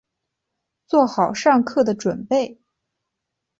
[0.87, 2.59] 做好上课的準备